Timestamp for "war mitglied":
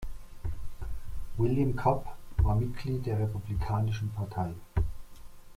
2.37-3.05